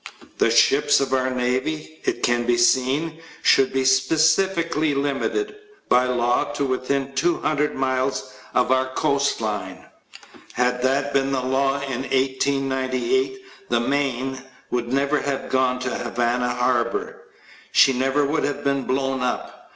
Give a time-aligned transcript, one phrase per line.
[0.39, 5.53] The ships of our navy, it can be seen, should be specifically hmited,
[5.89, 9.85] by law, to within 200 miles of our coastline.
[10.53, 14.41] Had that been the law in 1898 the Maine
[14.71, 17.21] would never have gone to Havana Harbor.
[17.71, 19.69] She never would have been blown up.